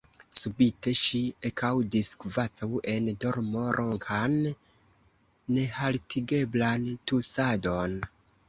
[0.43, 1.19] Subite ŝi
[1.49, 4.35] ekaŭdis kvazaŭ en dormo ronkan,
[5.59, 7.99] nehaltigeblan tusadon.